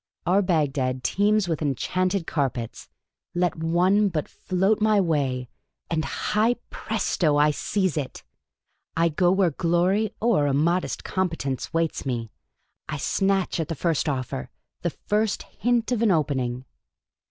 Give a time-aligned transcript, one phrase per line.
[0.25, 2.89] Our Bag dad teems with enchanted carpets.
[3.35, 5.47] Let one but float my way,
[5.91, 6.55] and, hi!
[6.71, 7.37] presto!
[7.37, 8.23] I seize it.
[8.97, 12.31] I go where glory or a modest competence waits me.
[12.89, 14.49] I snatch at the first offer,
[14.81, 16.65] the first hint of an opening."